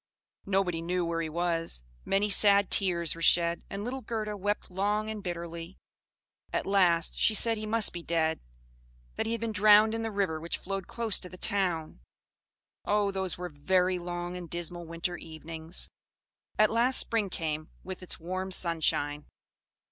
[0.47, 5.11] Nobody knew where he was; many sad tears were shed, and little Gerda wept long
[5.11, 5.77] and bitterly;
[6.51, 8.39] at last she said he must be dead;
[9.15, 11.99] that he had been drowned in the river which flowed close to the town.
[12.83, 13.11] Oh!
[13.11, 15.91] those were very long and dismal winter evenings!
[16.57, 19.27] At last spring came, with its warm sunshine.